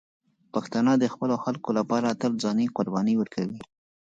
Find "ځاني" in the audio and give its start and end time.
2.43-2.65